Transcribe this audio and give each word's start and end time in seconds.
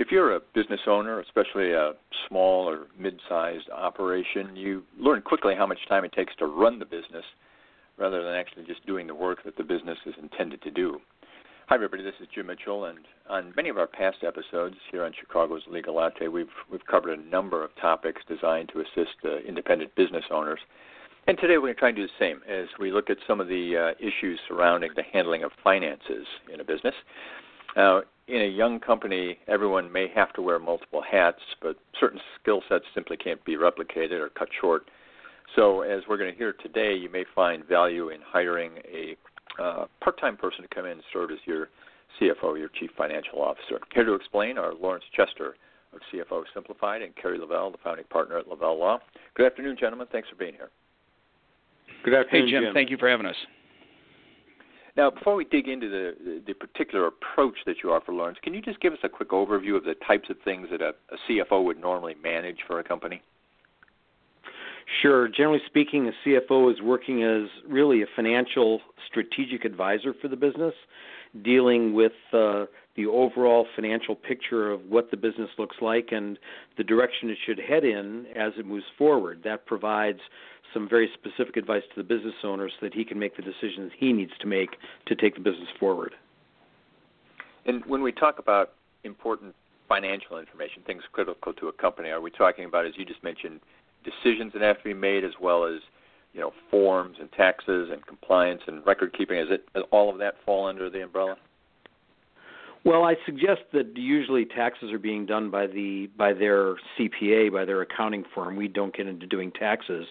If 0.00 0.10
you're 0.10 0.34
a 0.34 0.40
business 0.54 0.80
owner, 0.86 1.20
especially 1.20 1.72
a 1.72 1.92
small 2.26 2.66
or 2.66 2.86
mid 2.98 3.20
sized 3.28 3.68
operation, 3.68 4.56
you 4.56 4.82
learn 4.98 5.20
quickly 5.20 5.54
how 5.54 5.66
much 5.66 5.78
time 5.90 6.06
it 6.06 6.12
takes 6.12 6.34
to 6.36 6.46
run 6.46 6.78
the 6.78 6.86
business 6.86 7.24
rather 7.98 8.22
than 8.22 8.32
actually 8.32 8.64
just 8.64 8.84
doing 8.86 9.06
the 9.06 9.14
work 9.14 9.44
that 9.44 9.58
the 9.58 9.62
business 9.62 9.98
is 10.06 10.14
intended 10.22 10.62
to 10.62 10.70
do. 10.70 10.98
Hi, 11.68 11.74
everybody. 11.74 12.02
This 12.02 12.14
is 12.18 12.28
Jim 12.34 12.46
Mitchell, 12.46 12.86
and 12.86 13.00
on 13.28 13.52
many 13.54 13.68
of 13.68 13.76
our 13.76 13.86
past 13.86 14.24
episodes 14.26 14.76
here 14.90 15.04
on 15.04 15.12
Chicago's 15.20 15.64
Legal 15.70 15.96
Latte, 15.96 16.28
we've 16.28 16.48
we've 16.72 16.86
covered 16.86 17.18
a 17.18 17.22
number 17.28 17.62
of 17.62 17.70
topics 17.78 18.22
designed 18.26 18.70
to 18.72 18.80
assist 18.80 19.16
uh, 19.26 19.36
independent 19.46 19.94
business 19.96 20.24
owners. 20.30 20.60
And 21.26 21.36
today 21.36 21.58
we're 21.58 21.74
going 21.74 21.74
to 21.74 21.78
try 21.78 21.88
and 21.90 21.96
do 21.98 22.06
the 22.06 22.12
same 22.18 22.40
as 22.48 22.68
we 22.78 22.90
look 22.90 23.10
at 23.10 23.18
some 23.26 23.38
of 23.38 23.48
the 23.48 23.92
uh, 23.92 24.06
issues 24.06 24.40
surrounding 24.48 24.92
the 24.96 25.02
handling 25.12 25.42
of 25.42 25.50
finances 25.62 26.26
in 26.50 26.60
a 26.60 26.64
business. 26.64 26.94
Now, 27.76 28.02
in 28.30 28.42
a 28.42 28.46
young 28.46 28.78
company, 28.78 29.38
everyone 29.48 29.90
may 29.90 30.08
have 30.14 30.32
to 30.34 30.42
wear 30.42 30.58
multiple 30.58 31.02
hats, 31.02 31.40
but 31.60 31.76
certain 31.98 32.20
skill 32.40 32.62
sets 32.68 32.84
simply 32.94 33.16
can't 33.16 33.44
be 33.44 33.56
replicated 33.56 34.20
or 34.20 34.28
cut 34.30 34.48
short. 34.60 34.90
So, 35.56 35.82
as 35.82 36.02
we're 36.08 36.16
going 36.16 36.30
to 36.30 36.38
hear 36.38 36.52
today, 36.52 36.94
you 36.94 37.10
may 37.10 37.24
find 37.34 37.64
value 37.64 38.10
in 38.10 38.20
hiring 38.24 38.72
a 38.92 39.16
uh, 39.60 39.86
part 40.00 40.20
time 40.20 40.36
person 40.36 40.62
to 40.62 40.68
come 40.72 40.84
in 40.84 40.92
and 40.92 41.02
serve 41.12 41.32
as 41.32 41.38
your 41.44 41.68
CFO, 42.20 42.56
your 42.56 42.68
Chief 42.68 42.90
Financial 42.96 43.42
Officer. 43.42 43.80
Here 43.92 44.04
to 44.04 44.14
explain 44.14 44.58
are 44.58 44.74
Lawrence 44.74 45.04
Chester 45.14 45.56
of 45.92 46.00
CFO 46.12 46.44
Simplified 46.54 47.02
and 47.02 47.14
Kerry 47.16 47.38
Lavelle, 47.38 47.72
the 47.72 47.78
founding 47.82 48.04
partner 48.10 48.38
at 48.38 48.46
Lavelle 48.46 48.78
Law. 48.78 49.00
Good 49.34 49.46
afternoon, 49.46 49.76
gentlemen. 49.78 50.06
Thanks 50.12 50.28
for 50.28 50.36
being 50.36 50.54
here. 50.54 50.70
Good 52.04 52.14
afternoon, 52.14 52.46
hey, 52.46 52.52
Jim, 52.52 52.62
Jim. 52.64 52.74
Thank 52.74 52.90
you 52.90 52.96
for 52.96 53.08
having 53.08 53.26
us. 53.26 53.36
Now, 54.96 55.10
before 55.10 55.34
we 55.36 55.44
dig 55.44 55.68
into 55.68 55.88
the, 55.88 56.42
the 56.46 56.54
particular 56.54 57.06
approach 57.06 57.56
that 57.66 57.76
you 57.82 57.92
offer, 57.92 58.12
Lawrence, 58.12 58.38
can 58.42 58.54
you 58.54 58.60
just 58.60 58.80
give 58.80 58.92
us 58.92 58.98
a 59.04 59.08
quick 59.08 59.30
overview 59.30 59.76
of 59.76 59.84
the 59.84 59.94
types 60.06 60.28
of 60.30 60.36
things 60.44 60.68
that 60.70 60.82
a, 60.82 60.94
a 61.12 61.16
CFO 61.28 61.64
would 61.64 61.80
normally 61.80 62.16
manage 62.22 62.58
for 62.66 62.80
a 62.80 62.84
company? 62.84 63.22
Sure. 65.02 65.28
Generally 65.28 65.60
speaking, 65.66 66.08
a 66.08 66.28
CFO 66.28 66.72
is 66.72 66.82
working 66.82 67.22
as 67.22 67.48
really 67.68 68.02
a 68.02 68.06
financial 68.16 68.80
strategic 69.06 69.64
advisor 69.64 70.14
for 70.20 70.28
the 70.28 70.36
business, 70.36 70.74
dealing 71.42 71.94
with 71.94 72.12
uh, 72.32 72.66
the 72.96 73.06
overall 73.06 73.66
financial 73.76 74.14
picture 74.14 74.70
of 74.70 74.80
what 74.88 75.10
the 75.10 75.16
business 75.16 75.50
looks 75.58 75.76
like 75.80 76.08
and 76.10 76.38
the 76.76 76.84
direction 76.84 77.30
it 77.30 77.38
should 77.46 77.58
head 77.58 77.84
in 77.84 78.26
as 78.34 78.52
it 78.58 78.66
moves 78.66 78.84
forward. 78.98 79.40
That 79.44 79.66
provides 79.66 80.20
some 80.74 80.88
very 80.88 81.10
specific 81.14 81.56
advice 81.56 81.82
to 81.94 82.02
the 82.02 82.06
business 82.06 82.34
owner 82.44 82.68
so 82.68 82.76
that 82.82 82.94
he 82.94 83.04
can 83.04 83.18
make 83.18 83.36
the 83.36 83.42
decisions 83.42 83.92
he 83.98 84.12
needs 84.12 84.32
to 84.40 84.46
make 84.46 84.76
to 85.06 85.14
take 85.14 85.34
the 85.34 85.40
business 85.40 85.68
forward. 85.78 86.14
And 87.66 87.84
when 87.86 88.02
we 88.02 88.12
talk 88.12 88.38
about 88.38 88.72
important 89.04 89.54
financial 89.88 90.38
information, 90.38 90.82
things 90.86 91.02
critical 91.12 91.52
to 91.52 91.68
a 91.68 91.72
company, 91.72 92.10
are 92.10 92.20
we 92.20 92.30
talking 92.30 92.64
about, 92.64 92.86
as 92.86 92.92
you 92.96 93.04
just 93.04 93.22
mentioned, 93.22 93.60
decisions 94.04 94.52
that 94.52 94.62
have 94.62 94.78
to 94.78 94.84
be 94.84 94.94
made 94.94 95.24
as 95.24 95.32
well 95.40 95.64
as 95.64 95.80
you 96.32 96.40
know 96.40 96.52
forms 96.70 97.16
and 97.20 97.30
taxes 97.32 97.90
and 97.92 98.06
compliance 98.06 98.62
and 98.66 98.84
record 98.86 99.16
keeping? 99.16 99.38
Is 99.38 99.48
it 99.50 99.72
does 99.74 99.84
all 99.90 100.10
of 100.10 100.18
that 100.18 100.34
fall 100.44 100.66
under 100.66 100.90
the 100.90 101.02
umbrella? 101.02 101.36
Well, 102.82 103.04
I 103.04 103.16
suggest 103.26 103.60
that 103.74 103.94
usually 103.94 104.46
taxes 104.46 104.90
are 104.90 104.98
being 104.98 105.26
done 105.26 105.50
by 105.50 105.66
the 105.66 106.08
by 106.16 106.32
their 106.32 106.76
CPA, 106.98 107.52
by 107.52 107.66
their 107.66 107.82
accounting 107.82 108.24
firm. 108.34 108.56
We 108.56 108.68
don't 108.68 108.96
get 108.96 109.06
into 109.06 109.26
doing 109.26 109.52
taxes, 109.52 110.06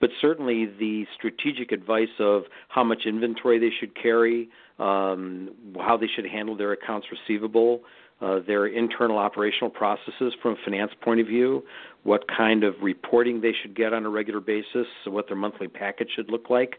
but 0.00 0.08
certainly 0.22 0.64
the 0.64 1.04
strategic 1.14 1.70
advice 1.70 2.08
of 2.18 2.44
how 2.68 2.82
much 2.82 3.02
inventory 3.04 3.58
they 3.58 3.70
should 3.78 3.94
carry, 4.00 4.48
um, 4.78 5.50
how 5.78 5.98
they 5.98 6.06
should 6.06 6.24
handle 6.24 6.56
their 6.56 6.72
accounts 6.72 7.08
receivable, 7.12 7.82
uh, 8.24 8.40
their 8.46 8.66
internal 8.66 9.18
operational 9.18 9.68
processes 9.70 10.32
from 10.40 10.52
a 10.52 10.56
finance 10.64 10.92
point 11.02 11.20
of 11.20 11.26
view, 11.26 11.62
what 12.04 12.24
kind 12.28 12.64
of 12.64 12.74
reporting 12.82 13.40
they 13.40 13.52
should 13.60 13.76
get 13.76 13.92
on 13.92 14.06
a 14.06 14.08
regular 14.08 14.40
basis, 14.40 14.86
what 15.06 15.26
their 15.26 15.36
monthly 15.36 15.68
package 15.68 16.08
should 16.16 16.30
look 16.30 16.48
like, 16.48 16.76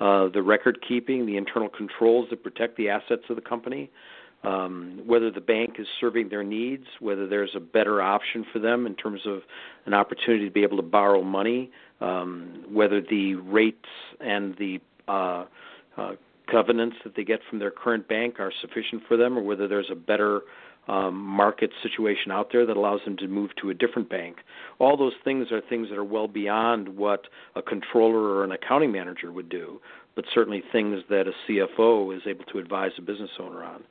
uh, 0.00 0.28
the 0.28 0.42
record 0.42 0.78
keeping, 0.86 1.26
the 1.26 1.36
internal 1.36 1.68
controls 1.68 2.28
that 2.30 2.42
protect 2.42 2.76
the 2.76 2.88
assets 2.88 3.22
of 3.28 3.36
the 3.36 3.42
company 3.42 3.90
um, 4.46 5.02
whether 5.04 5.30
the 5.30 5.40
bank 5.40 5.76
is 5.78 5.86
serving 6.00 6.28
their 6.28 6.44
needs, 6.44 6.84
whether 7.00 7.26
there's 7.26 7.50
a 7.56 7.60
better 7.60 8.00
option 8.00 8.44
for 8.52 8.58
them 8.60 8.86
in 8.86 8.94
terms 8.94 9.20
of 9.26 9.40
an 9.86 9.94
opportunity 9.94 10.44
to 10.44 10.50
be 10.50 10.62
able 10.62 10.76
to 10.76 10.82
borrow 10.82 11.22
money, 11.22 11.70
um, 12.00 12.64
whether 12.70 13.00
the 13.00 13.34
rates 13.34 13.88
and 14.20 14.56
the 14.56 14.78
uh, 15.08 15.44
uh, 15.96 16.12
covenants 16.50 16.96
that 17.02 17.16
they 17.16 17.24
get 17.24 17.40
from 17.50 17.58
their 17.58 17.72
current 17.72 18.06
bank 18.08 18.38
are 18.38 18.52
sufficient 18.60 19.02
for 19.08 19.16
them, 19.16 19.36
or 19.36 19.42
whether 19.42 19.66
there's 19.66 19.90
a 19.90 19.96
better 19.96 20.42
um, 20.88 21.16
market 21.16 21.70
situation 21.82 22.30
out 22.30 22.50
there 22.52 22.64
that 22.66 22.76
allows 22.76 23.00
them 23.04 23.16
to 23.16 23.26
move 23.26 23.50
to 23.60 23.70
a 23.70 23.74
different 23.74 24.08
bank. 24.08 24.38
All 24.78 24.96
those 24.96 25.14
things 25.24 25.50
are 25.50 25.60
things 25.60 25.88
that 25.88 25.98
are 25.98 26.04
well 26.04 26.28
beyond 26.28 26.88
what 26.96 27.26
a 27.54 27.62
controller 27.62 28.34
or 28.34 28.44
an 28.44 28.52
accounting 28.52 28.92
manager 28.92 29.32
would 29.32 29.48
do, 29.48 29.80
but 30.14 30.24
certainly 30.32 30.62
things 30.72 31.02
that 31.10 31.26
a 31.26 31.32
CFO 31.48 32.16
is 32.16 32.22
able 32.26 32.44
to 32.44 32.58
advise 32.58 32.92
a 32.98 33.02
business 33.02 33.30
owner 33.38 33.64
on. 33.64 33.84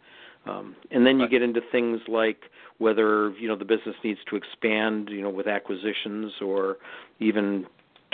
Um, 0.48 0.76
and 0.92 1.06
then 1.06 1.20
you 1.20 1.28
get 1.28 1.42
into 1.42 1.60
things 1.72 2.02
like 2.08 2.38
whether 2.78 3.32
you 3.32 3.48
know 3.48 3.56
the 3.56 3.66
business 3.66 3.96
needs 4.04 4.20
to 4.30 4.36
expand, 4.36 5.10
you 5.10 5.22
know, 5.22 5.30
with 5.30 5.48
acquisitions 5.48 6.34
or 6.40 6.78
even 7.20 7.66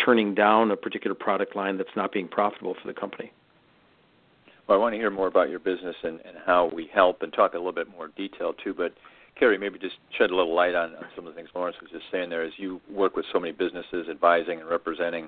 turning 0.04 0.34
down 0.34 0.72
a 0.72 0.78
particular 0.78 1.14
product 1.14 1.56
line 1.56 1.78
that's 1.78 1.96
not 1.96 2.12
being 2.14 2.28
profitable 2.28 2.76
for 2.82 2.88
the 2.88 2.98
company. 2.98 3.34
Well, 4.72 4.80
I 4.80 4.82
want 4.82 4.94
to 4.94 5.00
hear 5.00 5.10
more 5.10 5.28
about 5.28 5.50
your 5.50 5.60
business 5.60 5.98
and, 6.02 6.22
and 6.24 6.38
how 6.46 6.72
we 6.74 6.90
help 6.94 7.24
and 7.24 7.34
talk 7.34 7.56
a 7.56 7.58
little 7.58 7.74
bit 7.74 7.90
more 7.92 8.08
detail 8.16 8.54
too. 8.54 8.74
But 8.74 8.94
Kerry, 9.38 9.58
maybe 9.58 9.78
just 9.78 9.98
shed 10.18 10.32
a 10.32 10.36
little 10.36 10.56
light 10.56 10.76
on, 10.76 10.96
on 10.96 11.04
some 11.14 11.28
of 11.28 11.34
the 11.34 11.38
things 11.38 11.50
Lawrence 11.54 11.76
was 11.82 11.92
just 11.92 12.06
saying 12.10 12.30
there. 12.30 12.42
As 12.42 12.54
you 12.56 12.80
work 12.90 13.18
with 13.18 13.26
so 13.34 13.40
many 13.42 13.52
businesses, 13.52 14.08
advising 14.10 14.62
and 14.62 14.70
representing, 14.70 15.28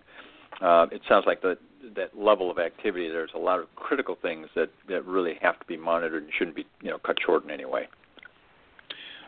uh, 0.61 0.85
it 0.93 1.01
sounds 1.09 1.25
like 1.27 1.41
the, 1.41 1.57
that 1.93 2.17
level 2.17 2.49
of 2.49 2.57
activity, 2.57 3.09
there's 3.09 3.31
a 3.35 3.37
lot 3.37 3.59
of 3.59 3.65
critical 3.75 4.17
things 4.21 4.47
that, 4.55 4.69
that 4.87 5.05
really 5.05 5.33
have 5.41 5.59
to 5.59 5.65
be 5.65 5.75
monitored 5.75 6.23
and 6.23 6.31
shouldn't 6.37 6.55
be 6.55 6.65
you 6.81 6.89
know 6.89 6.97
cut 6.99 7.17
short 7.25 7.43
in 7.43 7.51
any 7.51 7.65
way. 7.65 7.89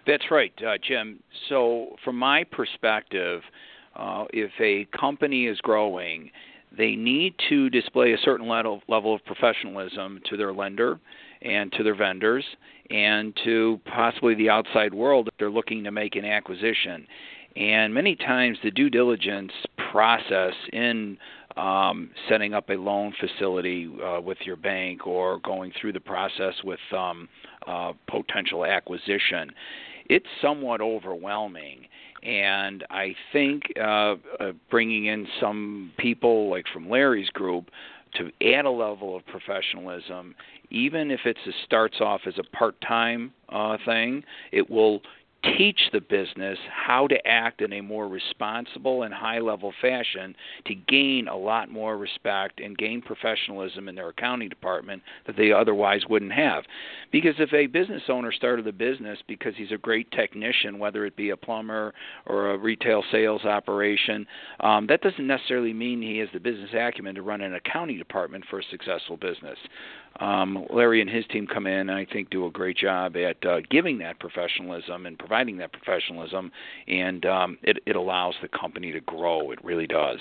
That's 0.08 0.32
right, 0.32 0.53
uh, 0.66 0.78
Jim. 0.82 1.20
So, 1.50 1.97
from 2.06 2.18
my 2.18 2.46
perspective, 2.46 3.42
uh, 3.97 4.24
if 4.32 4.52
a 4.62 4.88
company 4.97 5.47
is 5.47 5.59
growing, 5.59 6.32
they 6.78 6.96
need 6.96 7.34
to 7.50 7.69
display 7.69 8.13
a 8.13 8.18
certain 8.18 8.47
level, 8.47 8.81
level 8.88 9.13
of 9.13 9.24
professionalism 9.25 10.22
to 10.30 10.38
their 10.38 10.53
lender 10.53 11.00
and 11.41 11.72
to 11.74 11.84
their 11.84 11.96
vendors 11.96 12.46
and 12.90 13.38
to 13.44 13.80
possibly 13.86 14.36
the 14.36 14.50
outside 14.50 14.94
world 14.94 15.28
if 15.28 15.34
they're 15.40 15.50
looking 15.50 15.84
to 15.84 15.91
make 15.91 16.16
an 16.16 16.25
acquisition. 16.25 17.08
And 17.56 17.94
many 17.94 18.16
times 18.16 18.58
the 18.64 18.72
due 18.72 18.90
diligence 18.90 19.52
process 19.91 20.53
in 20.74 21.18
um, 21.56 22.09
setting 22.28 22.53
up 22.53 22.69
a 22.69 22.74
loan 22.74 23.14
facility 23.19 23.90
uh, 24.03 24.19
with 24.19 24.38
your 24.46 24.58
bank 24.58 25.08
or 25.08 25.40
going 25.40 25.72
through 25.80 25.94
the 25.94 26.02
process 26.02 26.53
with 26.64 26.80
um, 26.91 27.30
uh, 27.66 27.94
potential 28.09 28.66
acquisition, 28.66 29.52
it's 30.10 30.26
somewhat 30.42 30.82
overwhelming. 30.82 31.88
And 32.24 32.84
I 32.90 33.16
think 33.32 33.64
uh, 33.79 34.16
uh, 34.40 34.52
bringing 34.72 35.06
in 35.06 35.28
some 35.40 35.91
people 35.97 36.50
like 36.50 36.66
from 36.74 36.90
Larry's 36.90 37.29
group 37.29 37.70
to 38.18 38.32
add 38.53 38.66
a 38.66 38.70
level 38.70 39.16
of 39.16 39.26
professionalism, 39.28 40.35
even 40.72 41.12
if 41.12 41.22
it 41.26 41.38
starts 41.66 41.97
off 42.02 42.22
as 42.26 42.34
a 42.40 42.58
part-time 42.58 43.32
uh, 43.50 43.78
thing, 43.85 44.24
it 44.52 44.70
will 44.70 45.02
teach 45.58 45.80
the 45.92 46.02
business 46.02 46.58
how 46.72 47.08
to 47.08 47.28
act 47.28 47.62
in 47.62 47.74
a 47.74 47.82
more 47.82 48.08
responsible 48.08 49.03
and 49.03 49.14
high 49.14 49.40
level 49.40 49.74
fashion 49.82 50.36
to 50.66 50.76
gain 50.76 51.28
a 51.28 51.36
lot 51.36 51.70
more 51.70 51.97
respect 51.97 52.59
and 52.59 52.78
gain 52.78 53.02
professionalism 53.02 53.88
in 53.88 53.96
their 53.96 54.09
accounting 54.09 54.50
department 54.50 55.02
that 55.28 55.38
they 55.38 55.52
otherwise 55.52 56.02
wouldn't 56.09 56.34
have. 56.34 56.64
Because 57.12 57.36
if 57.40 57.53
a 57.53 57.68
business 57.68 58.03
owner 58.09 58.32
started 58.32 58.68
a 58.68 58.74
business 58.74 59.20
because 59.28 59.53
he's 59.56 59.72
a 59.72 59.78
great 59.78 60.09
technician, 60.12 60.80
whether 60.80 61.06
it 61.06 61.16
be 61.16 61.30
a 61.30 61.38
plumber 61.38 61.94
or 62.26 62.52
a 62.52 62.58
retail 62.58 63.03
sales 63.12 63.46
operation, 63.46 64.26
um, 64.62 64.88
that 64.88 65.02
doesn't 65.02 65.28
necessarily 65.28 65.74
mean 65.74 66.02
he 66.02 66.18
has 66.18 66.30
the 66.34 66.40
business 66.40 66.70
acumen 66.74 67.16
to 67.16 67.22
run 67.22 67.41
an 67.41 67.56
accounting 67.56 67.98
department 67.98 68.44
for 68.50 68.59
a 68.59 68.64
successful 68.72 69.18
business. 69.18 69.58
Um, 70.20 70.66
Larry 70.70 71.02
and 71.02 71.09
his 71.09 71.26
team 71.28 71.47
come 71.47 71.67
in 71.67 71.90
and 71.90 71.91
I 71.91 72.06
think 72.06 72.29
do 72.29 72.46
a 72.46 72.52
great 72.52 72.78
job 72.78 73.16
at 73.17 73.46
uh, 73.46 73.62
giving 73.70 73.97
that 74.00 74.20
professionalism 74.20 75.06
and 75.06 75.20
providing 75.20 75.58
that 75.58 75.73
professionalism, 75.73 76.52
and 76.88 77.26
um, 77.26 77.58
it, 77.64 77.79
it 77.85 77.96
allows 77.96 78.35
the 78.41 78.47
company 78.47 78.91
to 78.91 79.02
grow. 79.02 79.52
It 79.52 79.64
really 79.64 79.88
does. 79.88 80.20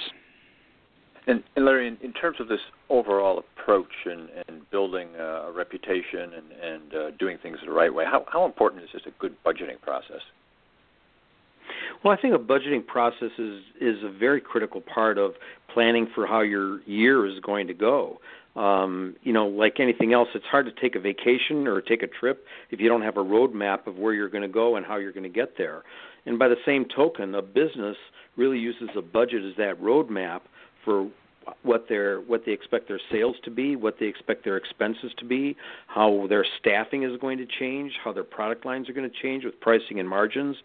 And, 1.27 1.43
and 1.57 1.65
Larry, 1.65 1.89
in, 1.89 1.97
in, 2.03 2.13
terms 2.13 2.37
of 2.39 2.49
this 2.49 2.61
overall 2.91 3.39
approach 3.39 3.93
and, 4.05 4.29
and 4.47 4.69
building 4.71 5.09
a 5.19 5.51
reputation 5.51 6.33
and, 6.35 6.53
and 6.63 6.95
uh, 6.95 7.11
doing 7.19 7.39
things 7.43 7.59
the 7.65 7.73
right 7.73 7.93
way, 7.93 8.05
how, 8.05 8.27
how 8.31 8.45
important 8.45 8.83
is 8.83 8.91
just 8.93 9.07
a 9.07 9.13
good 9.19 9.35
budgeting 9.43 9.81
process? 9.81 10.21
Well, 12.03 12.13
I 12.13 12.21
think 12.21 12.35
a 12.35 12.39
budgeting 12.39 12.87
process 12.87 13.31
is 13.39 13.63
is 13.81 14.03
a 14.05 14.11
very 14.11 14.41
critical 14.41 14.83
part 14.83 15.17
of 15.17 15.33
planning 15.73 16.07
for 16.15 16.27
how 16.27 16.41
your 16.41 16.83
year 16.83 17.27
is 17.27 17.41
going 17.41 17.67
to 17.69 17.75
go. 17.75 18.21
Um, 18.57 19.17
you 19.23 19.33
know, 19.33 19.49
like 19.49 19.81
anything 19.81 20.13
else, 20.13 20.29
it's 20.35 20.45
hard 20.47 20.67
to 20.67 20.73
take 20.81 20.95
a 20.95 21.01
vacation 21.01 21.67
or 21.67 21.81
take 21.81 22.03
a 22.03 22.07
trip 22.07 22.47
if 22.71 22.81
you 22.81 22.89
don't 22.89 23.03
have 23.03 23.17
a 23.17 23.25
roadmap 23.25 23.87
of 23.89 23.97
where 23.97 24.13
you're 24.13 24.29
going 24.29 24.43
to 24.43 24.49
go 24.49 24.77
and 24.77 24.87
how 24.87 24.97
you're 24.97 25.13
going 25.13 25.25
to 25.25 25.29
get 25.29 25.59
there. 25.59 25.83
And 26.25 26.39
by 26.39 26.49
the 26.49 26.57
same 26.65 26.87
token, 26.95 27.35
a 27.35 27.43
business 27.43 27.97
really 28.37 28.59
uses 28.59 28.89
a 28.97 29.03
budget 29.03 29.45
as 29.45 29.57
that 29.57 29.81
roadmap 29.81 30.43
for 30.85 31.09
what 31.63 31.89
their 31.89 32.21
what 32.21 32.45
they 32.47 32.53
expect 32.53 32.89
their 32.89 33.01
sales 33.11 33.37
to 33.45 33.51
be, 33.51 33.77
what 33.77 33.97
they 34.01 34.07
expect 34.07 34.45
their 34.45 34.57
expenses 34.57 35.13
to 35.19 35.25
be, 35.25 35.57
how 35.87 36.27
their 36.29 36.47
staffing 36.61 37.03
is 37.03 37.19
going 37.21 37.39
to 37.39 37.47
change, 37.47 37.93
how 38.03 38.13
their 38.13 38.25
product 38.25 38.65
lines 38.65 38.89
are 38.89 38.93
going 38.93 39.09
to 39.09 39.17
change 39.23 39.45
with 39.45 39.59
pricing 39.61 40.01
and 40.01 40.09
margins, 40.09 40.57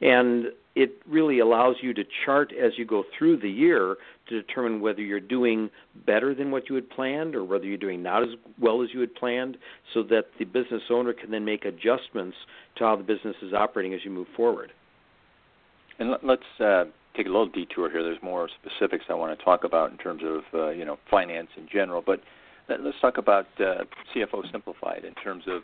and 0.00 0.46
it 0.78 0.92
really 1.08 1.40
allows 1.40 1.74
you 1.82 1.92
to 1.92 2.04
chart 2.24 2.52
as 2.52 2.70
you 2.76 2.84
go 2.84 3.02
through 3.18 3.36
the 3.36 3.50
year 3.50 3.96
to 4.28 4.40
determine 4.40 4.80
whether 4.80 5.00
you're 5.00 5.18
doing 5.18 5.70
better 6.06 6.36
than 6.36 6.52
what 6.52 6.68
you 6.68 6.76
had 6.76 6.88
planned 6.88 7.34
or 7.34 7.42
whether 7.42 7.64
you're 7.64 7.76
doing 7.76 8.00
not 8.00 8.22
as 8.22 8.28
well 8.60 8.80
as 8.80 8.90
you 8.94 9.00
had 9.00 9.12
planned, 9.16 9.56
so 9.92 10.04
that 10.04 10.26
the 10.38 10.44
business 10.44 10.82
owner 10.88 11.12
can 11.12 11.32
then 11.32 11.44
make 11.44 11.64
adjustments 11.64 12.36
to 12.76 12.84
how 12.84 12.94
the 12.94 13.02
business 13.02 13.34
is 13.42 13.52
operating 13.52 13.92
as 13.92 14.04
you 14.04 14.10
move 14.12 14.28
forward. 14.36 14.70
And 15.98 16.14
let's 16.22 16.42
uh, 16.60 16.84
take 17.16 17.26
a 17.26 17.30
little 17.30 17.48
detour 17.48 17.90
here. 17.90 18.04
There's 18.04 18.22
more 18.22 18.48
specifics 18.62 19.06
I 19.08 19.14
want 19.14 19.36
to 19.36 19.44
talk 19.44 19.64
about 19.64 19.90
in 19.90 19.98
terms 19.98 20.22
of 20.24 20.42
uh, 20.54 20.68
you 20.70 20.84
know 20.84 20.96
finance 21.10 21.48
in 21.56 21.66
general, 21.68 22.04
but 22.06 22.20
let's 22.68 23.00
talk 23.00 23.18
about 23.18 23.46
uh, 23.58 23.82
CFO 24.14 24.48
Simplified 24.52 25.04
in 25.04 25.14
terms 25.14 25.42
of 25.48 25.62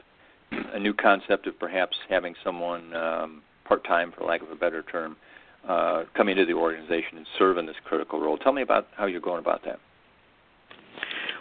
a 0.72 0.80
new 0.80 0.92
concept 0.92 1.46
of 1.46 1.56
perhaps 1.56 1.96
having 2.08 2.34
someone 2.42 2.96
um, 2.96 3.42
part 3.64 3.84
time, 3.84 4.12
for 4.16 4.24
lack 4.24 4.42
of 4.42 4.50
a 4.50 4.56
better 4.56 4.82
term, 4.82 5.16
uh, 5.68 6.04
come 6.16 6.28
into 6.28 6.44
the 6.44 6.52
organization 6.52 7.16
and 7.16 7.26
serve 7.38 7.58
in 7.58 7.66
this 7.66 7.76
critical 7.84 8.20
role. 8.20 8.36
Tell 8.36 8.52
me 8.52 8.62
about 8.62 8.88
how 8.96 9.06
you're 9.06 9.20
going 9.20 9.38
about 9.38 9.64
that. 9.64 9.78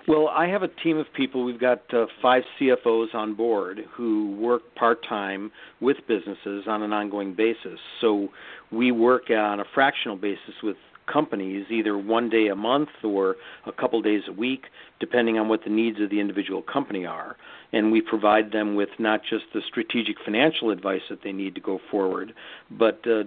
Well, 0.07 0.27
I 0.27 0.47
have 0.47 0.63
a 0.63 0.67
team 0.67 0.97
of 0.97 1.05
people. 1.15 1.45
We've 1.45 1.59
got 1.59 1.81
uh, 1.93 2.07
five 2.21 2.43
CFOs 2.59 3.15
on 3.15 3.35
board 3.35 3.79
who 3.95 4.35
work 4.37 4.61
part 4.75 4.99
time 5.07 5.51
with 5.79 5.97
businesses 6.07 6.65
on 6.67 6.83
an 6.83 6.91
ongoing 6.91 7.33
basis. 7.33 7.79
So 8.01 8.27
we 8.69 8.91
work 8.91 9.29
on 9.29 9.61
a 9.61 9.65
fractional 9.73 10.17
basis 10.17 10.55
with 10.61 10.75
companies, 11.05 11.65
either 11.69 11.97
one 11.97 12.29
day 12.29 12.47
a 12.47 12.55
month 12.55 12.89
or 13.03 13.35
a 13.65 13.71
couple 13.71 14.01
days 14.01 14.23
a 14.27 14.31
week, 14.31 14.65
depending 14.99 15.37
on 15.37 15.47
what 15.47 15.63
the 15.63 15.69
needs 15.69 15.99
of 15.99 16.09
the 16.09 16.19
individual 16.19 16.61
company 16.61 17.05
are. 17.05 17.35
And 17.71 17.91
we 17.91 18.01
provide 18.01 18.51
them 18.51 18.75
with 18.75 18.89
not 18.99 19.21
just 19.23 19.45
the 19.53 19.61
strategic 19.67 20.17
financial 20.23 20.69
advice 20.69 21.01
that 21.09 21.23
they 21.23 21.31
need 21.31 21.55
to 21.55 21.61
go 21.61 21.79
forward, 21.89 22.33
but 22.69 23.05
uh, 23.07 23.23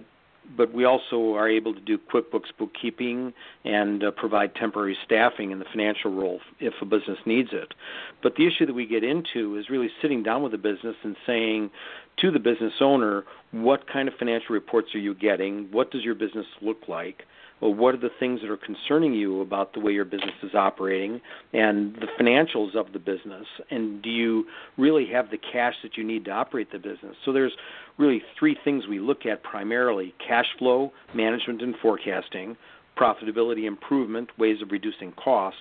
but 0.56 0.72
we 0.72 0.84
also 0.84 1.34
are 1.34 1.48
able 1.48 1.74
to 1.74 1.80
do 1.80 1.98
QuickBooks 1.98 2.56
bookkeeping 2.58 3.32
and 3.64 4.04
uh, 4.04 4.10
provide 4.10 4.54
temporary 4.54 4.96
staffing 5.04 5.50
in 5.50 5.58
the 5.58 5.64
financial 5.64 6.12
role 6.12 6.40
if 6.60 6.74
a 6.80 6.84
business 6.84 7.18
needs 7.26 7.50
it. 7.52 7.74
But 8.22 8.36
the 8.36 8.46
issue 8.46 8.66
that 8.66 8.74
we 8.74 8.86
get 8.86 9.02
into 9.02 9.56
is 9.56 9.70
really 9.70 9.90
sitting 10.00 10.22
down 10.22 10.42
with 10.42 10.52
the 10.52 10.58
business 10.58 10.96
and 11.02 11.16
saying 11.26 11.70
to 12.18 12.30
the 12.30 12.38
business 12.38 12.74
owner, 12.80 13.24
what 13.50 13.90
kind 13.90 14.08
of 14.08 14.14
financial 14.14 14.54
reports 14.54 14.94
are 14.94 14.98
you 14.98 15.14
getting? 15.14 15.68
What 15.70 15.90
does 15.90 16.02
your 16.02 16.14
business 16.14 16.46
look 16.60 16.88
like? 16.88 17.24
Well, 17.60 17.72
what 17.72 17.94
are 17.94 17.98
the 17.98 18.10
things 18.20 18.40
that 18.42 18.50
are 18.50 18.58
concerning 18.58 19.14
you 19.14 19.40
about 19.40 19.72
the 19.72 19.80
way 19.80 19.92
your 19.92 20.04
business 20.04 20.34
is 20.42 20.54
operating 20.54 21.20
and 21.54 21.94
the 21.94 22.06
financials 22.20 22.74
of 22.74 22.92
the 22.92 22.98
business? 22.98 23.46
And 23.70 24.02
do 24.02 24.10
you 24.10 24.44
really 24.76 25.06
have 25.12 25.30
the 25.30 25.38
cash 25.38 25.74
that 25.82 25.96
you 25.96 26.04
need 26.04 26.26
to 26.26 26.32
operate 26.32 26.70
the 26.70 26.78
business? 26.78 27.16
So 27.24 27.32
there's 27.32 27.52
really 27.96 28.22
three 28.38 28.56
things 28.62 28.86
we 28.86 29.00
look 29.00 29.24
at 29.24 29.42
primarily 29.42 30.14
cash 30.26 30.46
flow, 30.58 30.92
management 31.14 31.62
and 31.62 31.74
forecasting, 31.80 32.56
profitability 32.98 33.64
improvement, 33.64 34.30
ways 34.38 34.60
of 34.60 34.70
reducing 34.70 35.12
costs, 35.12 35.60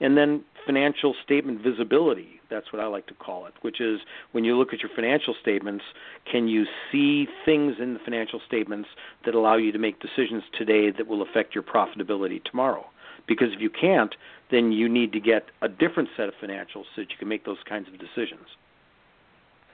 and 0.00 0.16
then 0.16 0.44
financial 0.66 1.14
statement 1.24 1.62
visibility. 1.62 2.40
That's 2.50 2.72
what 2.72 2.82
I 2.82 2.86
like 2.86 3.06
to 3.06 3.14
call 3.14 3.46
it, 3.46 3.54
which 3.62 3.80
is 3.80 4.00
when 4.32 4.44
you 4.44 4.56
look 4.56 4.72
at 4.72 4.80
your 4.80 4.90
financial 4.94 5.34
statements, 5.40 5.84
can 6.30 6.48
you 6.48 6.64
see 6.92 7.26
things 7.44 7.76
in 7.80 7.94
the 7.94 8.00
financial 8.00 8.40
statements 8.46 8.88
that 9.24 9.34
allow 9.34 9.56
you 9.56 9.72
to 9.72 9.78
make 9.78 10.00
decisions 10.00 10.42
today 10.56 10.90
that 10.90 11.06
will 11.06 11.22
affect 11.22 11.54
your 11.54 11.64
profitability 11.64 12.42
tomorrow? 12.44 12.84
Because 13.26 13.48
if 13.52 13.60
you 13.60 13.70
can't, 13.70 14.14
then 14.50 14.70
you 14.70 14.88
need 14.88 15.12
to 15.12 15.20
get 15.20 15.46
a 15.62 15.68
different 15.68 16.08
set 16.16 16.28
of 16.28 16.34
financials 16.42 16.84
so 16.94 17.02
that 17.02 17.10
you 17.10 17.16
can 17.18 17.28
make 17.28 17.44
those 17.44 17.58
kinds 17.68 17.88
of 17.88 17.98
decisions. 17.98 18.46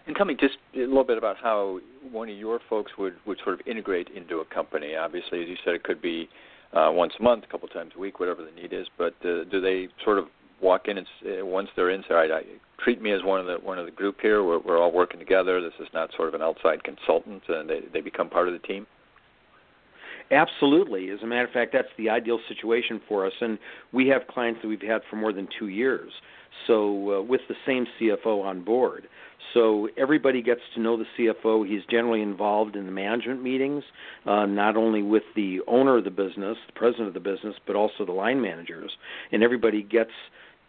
And 0.07 0.17
tell 0.17 0.27
me 0.27 0.35
just 0.35 0.57
a 0.75 0.79
little 0.79 1.05
bit 1.05 1.19
about 1.19 1.37
how 1.37 1.79
one 2.11 2.29
of 2.29 2.37
your 2.37 2.59
folks 2.69 2.93
would, 2.99 3.15
would 3.27 3.39
sort 3.45 3.61
of 3.61 3.67
integrate 3.67 4.09
into 4.09 4.39
a 4.39 4.45
company. 4.45 4.97
Obviously, 4.97 5.43
as 5.43 5.49
you 5.49 5.57
said, 5.65 5.75
it 5.75 5.85
could 5.85 6.03
be 6.03 6.29
uh, 6.73 6.91
once 6.93 7.13
a 7.19 7.23
month, 7.23 7.45
a 7.45 7.47
couple 7.47 7.69
times 7.69 7.93
a 7.97 7.99
week, 7.99 8.21
whatever 8.21 8.43
the 8.45 8.61
need 8.61 8.73
is. 8.73 8.87
But 8.97 9.15
uh, 9.25 9.45
do 9.45 9.61
they 9.61 9.89
sort 10.05 10.19
of 10.19 10.27
walk 10.61 10.89
in 10.89 10.99
and 10.99 11.07
uh, 11.27 11.45
once 11.45 11.69
they're 11.77 11.91
inside, 11.91 12.31
I, 12.31 12.43
treat 12.79 13.01
me 13.01 13.13
as 13.13 13.23
one 13.23 13.41
of 13.41 13.47
the 13.47 13.55
one 13.65 13.79
of 13.79 13.87
the 13.87 13.93
group 13.93 14.21
here. 14.21 14.43
We're, 14.43 14.59
we're 14.59 14.81
all 14.81 14.93
working 14.93 15.19
together. 15.19 15.61
This 15.61 15.73
is 15.81 15.89
not 15.93 16.11
sort 16.17 16.29
of 16.29 16.35
an 16.35 16.43
outside 16.43 16.83
consultant, 16.85 17.43
and 17.49 17.69
they 17.69 17.81
they 17.93 18.01
become 18.01 18.29
part 18.29 18.49
of 18.49 18.55
the 18.55 18.67
team. 18.67 18.87
Absolutely. 20.33 21.11
As 21.11 21.19
a 21.23 21.27
matter 21.27 21.45
of 21.45 21.51
fact, 21.51 21.73
that's 21.75 21.89
the 21.99 22.09
ideal 22.09 22.41
situation 22.49 23.01
for 23.07 23.27
us. 23.27 23.33
And 23.41 23.59
we 23.93 24.09
have 24.09 24.23
clients 24.29 24.61
that 24.63 24.69
we've 24.69 24.81
had 24.81 25.03
for 25.11 25.17
more 25.17 25.33
than 25.33 25.47
two 25.59 25.69
years. 25.69 26.11
So, 26.67 27.19
uh, 27.19 27.23
with 27.23 27.43
the 27.49 27.55
same 27.67 27.87
CFO 27.99 28.43
on 28.43 28.65
board. 28.65 29.09
So, 29.53 29.89
everybody 29.99 30.41
gets 30.43 30.61
to 30.75 30.81
know 30.81 30.97
the 30.97 31.05
CFO. 31.19 31.69
He's 31.69 31.83
generally 31.91 32.23
involved 32.23 32.77
in 32.77 32.87
the 32.87 32.93
management 32.93 33.43
meetings, 33.43 33.85
uh, 34.27 34.47
not 34.47 34.77
only 34.77 35.03
with 35.03 35.25
the 35.35 35.61
owner 35.67 35.99
of 35.99 36.05
the 36.05 36.11
business, 36.11 36.57
the 36.67 36.73
president 36.75 37.09
of 37.09 37.15
the 37.15 37.21
business, 37.21 37.57
but 37.67 37.77
also 37.77 38.07
the 38.07 38.13
line 38.13 38.41
managers. 38.41 38.91
And 39.33 39.43
everybody 39.43 39.83
gets 39.83 40.13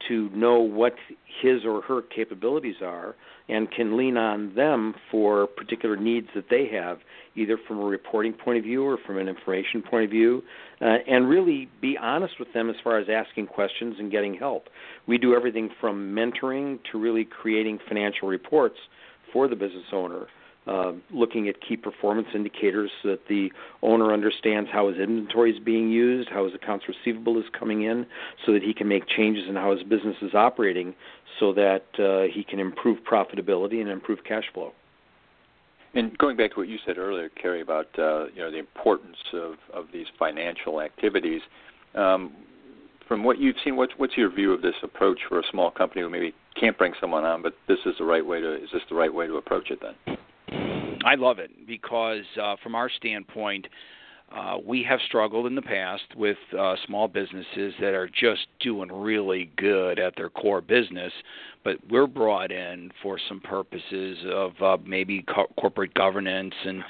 to 0.07 0.29
know 0.29 0.59
what 0.59 0.93
his 1.41 1.65
or 1.65 1.81
her 1.81 2.01
capabilities 2.01 2.75
are 2.81 3.15
and 3.49 3.69
can 3.71 3.97
lean 3.97 4.17
on 4.17 4.55
them 4.55 4.93
for 5.11 5.47
particular 5.47 5.97
needs 5.97 6.27
that 6.35 6.45
they 6.49 6.67
have, 6.71 6.99
either 7.35 7.57
from 7.67 7.79
a 7.79 7.83
reporting 7.83 8.33
point 8.33 8.57
of 8.57 8.63
view 8.63 8.83
or 8.83 8.97
from 9.05 9.17
an 9.17 9.27
information 9.27 9.81
point 9.81 10.05
of 10.05 10.09
view, 10.09 10.41
uh, 10.81 10.97
and 11.07 11.27
really 11.27 11.69
be 11.81 11.97
honest 12.01 12.35
with 12.39 12.51
them 12.53 12.69
as 12.69 12.75
far 12.83 12.97
as 12.99 13.07
asking 13.09 13.47
questions 13.47 13.95
and 13.99 14.11
getting 14.11 14.33
help. 14.33 14.67
We 15.07 15.17
do 15.17 15.35
everything 15.35 15.69
from 15.81 16.15
mentoring 16.15 16.79
to 16.91 16.99
really 16.99 17.25
creating 17.25 17.79
financial 17.87 18.27
reports 18.27 18.77
for 19.31 19.47
the 19.47 19.55
business 19.55 19.85
owner 19.91 20.27
uh, 20.67 20.93
looking 21.11 21.49
at 21.49 21.55
key 21.61 21.75
performance 21.75 22.27
indicators 22.33 22.89
so 23.01 23.09
that 23.09 23.27
the 23.27 23.51
owner 23.81 24.13
understands 24.13 24.69
how 24.71 24.87
his 24.87 24.97
inventory 24.97 25.51
is 25.51 25.59
being 25.59 25.89
used, 25.89 26.29
how 26.29 26.45
his 26.45 26.53
accounts 26.55 26.85
receivable 26.87 27.37
is 27.37 27.45
coming 27.57 27.83
in, 27.83 28.05
so 28.45 28.53
that 28.53 28.63
he 28.63 28.73
can 28.73 28.87
make 28.87 29.07
changes 29.07 29.43
in 29.49 29.55
how 29.55 29.75
his 29.75 29.83
business 29.83 30.15
is 30.21 30.33
operating 30.33 30.93
so 31.39 31.53
that 31.53 31.85
uh, 31.99 32.31
he 32.33 32.43
can 32.43 32.59
improve 32.59 32.99
profitability 32.99 33.81
and 33.81 33.89
improve 33.89 34.19
cash 34.23 34.45
flow. 34.53 34.71
And 35.95 36.17
going 36.17 36.37
back 36.37 36.51
to 36.53 36.59
what 36.59 36.67
you 36.67 36.77
said 36.85 36.97
earlier, 36.97 37.29
Kerry, 37.29 37.61
about 37.61 37.87
uh, 37.99 38.25
you 38.33 38.39
know 38.39 38.49
the 38.49 38.57
importance 38.57 39.17
of, 39.33 39.55
of 39.73 39.85
these 39.93 40.07
financial 40.17 40.81
activities, 40.81 41.41
um, 41.93 42.33
from 43.07 43.23
what 43.23 43.37
you've 43.37 43.57
seen, 43.63 43.75
what's 43.75 43.93
what's 43.97 44.17
your 44.17 44.33
view 44.33 44.53
of 44.53 44.61
this 44.61 44.73
approach 44.81 45.19
for 45.29 45.39
a 45.39 45.43
small 45.51 45.69
company 45.69 46.01
who 46.01 46.09
maybe 46.09 46.33
can't 46.59 46.77
bring 46.77 46.93
someone 46.99 47.25
on, 47.25 47.43
but 47.43 47.53
this 47.67 47.77
is 47.85 47.93
the 47.99 48.05
right 48.05 48.25
way 48.25 48.41
to 48.41 48.55
is 48.55 48.69
this 48.73 48.81
the 48.89 48.95
right 48.95 49.13
way 49.13 49.27
to 49.27 49.37
approach 49.37 49.69
it 49.69 49.79
then? 49.81 50.17
I 51.05 51.15
love 51.15 51.39
it 51.39 51.67
because, 51.67 52.23
uh, 52.41 52.55
from 52.63 52.75
our 52.75 52.89
standpoint, 52.89 53.67
uh, 54.35 54.57
we 54.65 54.83
have 54.83 54.99
struggled 55.05 55.45
in 55.45 55.53
the 55.53 55.61
past 55.61 56.03
with 56.15 56.37
uh, 56.57 56.75
small 56.87 57.07
businesses 57.07 57.73
that 57.79 57.93
are 57.93 58.09
just 58.09 58.47
doing 58.59 58.91
really 58.91 59.51
good 59.57 59.99
at 59.99 60.15
their 60.15 60.29
core 60.29 60.61
business, 60.61 61.13
but 61.63 61.77
we're 61.89 62.07
brought 62.07 62.51
in 62.51 62.89
for 63.01 63.19
some 63.27 63.39
purposes 63.39 64.17
of 64.31 64.53
uh, 64.61 64.77
maybe 64.83 65.23
co- 65.23 65.51
corporate 65.59 65.93
governance 65.93 66.55
and 66.65 66.83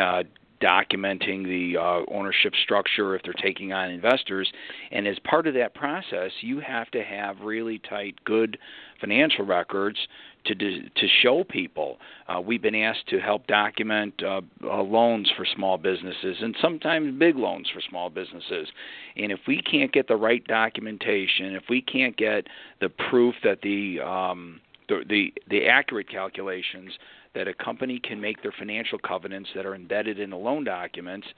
uh, 0.00 0.22
documenting 0.60 1.44
the 1.44 1.78
uh, 1.78 2.00
ownership 2.12 2.52
structure 2.62 3.14
if 3.14 3.22
they're 3.22 3.32
taking 3.34 3.72
on 3.72 3.90
investors. 3.90 4.50
And 4.90 5.06
as 5.06 5.18
part 5.20 5.46
of 5.46 5.54
that 5.54 5.74
process, 5.74 6.30
you 6.40 6.60
have 6.60 6.90
to 6.90 7.02
have 7.02 7.40
really 7.40 7.78
tight, 7.78 8.16
good 8.24 8.58
financial 9.00 9.44
records 9.44 9.98
to 10.44 10.54
to 10.54 11.08
show 11.22 11.44
people. 11.44 11.98
Uh, 12.28 12.40
we've 12.40 12.62
been 12.62 12.74
asked 12.74 13.08
to 13.08 13.18
help 13.18 13.46
document 13.46 14.14
uh, 14.22 14.40
uh, 14.64 14.82
loans 14.82 15.30
for 15.36 15.44
small 15.44 15.78
businesses 15.78 16.36
and 16.40 16.56
sometimes 16.60 17.18
big 17.18 17.36
loans 17.36 17.68
for 17.72 17.80
small 17.88 18.10
businesses. 18.10 18.68
And 19.16 19.32
if 19.32 19.40
we 19.46 19.62
can't 19.62 19.92
get 19.92 20.08
the 20.08 20.16
right 20.16 20.44
documentation, 20.46 21.54
if 21.54 21.64
we 21.68 21.82
can't 21.82 22.16
get 22.16 22.46
the 22.80 22.88
proof 22.88 23.34
that 23.44 23.62
the 23.62 24.00
um, 24.00 24.60
the, 24.88 25.04
the 25.08 25.32
the 25.48 25.66
accurate 25.66 26.08
calculations 26.08 26.92
that 27.34 27.46
a 27.46 27.54
company 27.54 28.00
can 28.00 28.20
make 28.20 28.42
their 28.42 28.52
financial 28.58 28.98
covenants 28.98 29.50
that 29.54 29.64
are 29.64 29.74
embedded 29.74 30.18
in 30.18 30.30
the 30.30 30.36
loan 30.36 30.64
documents, 30.64 31.28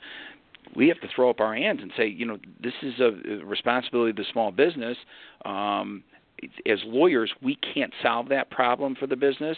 we 0.75 0.89
have 0.89 1.01
to 1.01 1.09
throw 1.15 1.29
up 1.31 1.41
our 1.41 1.55
hands 1.55 1.81
and 1.83 1.93
say, 1.97 2.07
you 2.07 2.25
know, 2.25 2.39
this 2.63 2.73
is 2.83 2.95
a 3.01 3.11
responsibility 3.45 4.11
of 4.11 4.17
the 4.17 4.25
small 4.33 4.51
business. 4.51 4.97
Um, 5.45 6.03
as 6.67 6.79
lawyers, 6.85 7.31
we 7.43 7.57
can't 7.57 7.93
solve 8.03 8.29
that 8.31 8.51
problem 8.51 8.95
for 8.95 9.07
the 9.07 9.17
business, 9.17 9.57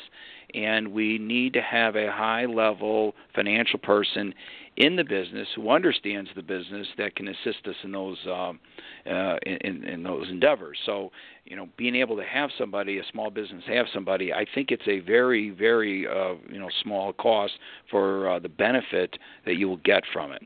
and 0.55 0.93
we 0.93 1.19
need 1.19 1.53
to 1.55 1.63
have 1.63 1.97
a 1.97 2.11
high 2.11 2.45
level 2.45 3.15
financial 3.35 3.79
person 3.79 4.35
in 4.77 4.97
the 4.97 5.05
business 5.05 5.47
who 5.55 5.71
understands 5.71 6.29
the 6.35 6.43
business 6.43 6.87
that 6.99 7.15
can 7.15 7.29
assist 7.29 7.67
us 7.67 7.77
in 7.85 7.93
those 7.93 8.19
um, 8.27 8.59
uh, 9.07 9.37
in, 9.47 9.85
in 9.85 10.03
those 10.03 10.29
endeavors. 10.29 10.79
So, 10.85 11.11
you 11.45 11.57
know, 11.57 11.69
being 11.77 11.95
able 11.95 12.17
to 12.17 12.25
have 12.25 12.51
somebody, 12.59 12.99
a 12.99 13.03
small 13.13 13.31
business, 13.31 13.63
have 13.69 13.87
somebody, 13.93 14.33
I 14.33 14.45
think 14.55 14.71
it's 14.71 14.87
a 14.89 15.01
very, 15.01 15.51
very 15.51 16.07
uh, 16.07 16.35
you 16.51 16.59
know 16.59 16.69
small 16.83 17.13
cost 17.13 17.53
for 17.91 18.31
uh, 18.31 18.39
the 18.39 18.49
benefit 18.49 19.17
that 19.47 19.57
you 19.57 19.69
will 19.69 19.79
get 19.79 20.03
from 20.13 20.33
it. 20.33 20.43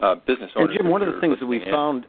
Uh, 0.00 0.14
business 0.26 0.50
owners. 0.56 0.70
And 0.70 0.78
Jim, 0.78 0.90
one 0.90 1.02
of 1.02 1.14
the 1.14 1.20
things 1.20 1.38
that 1.40 1.46
we 1.46 1.60
found 1.70 2.06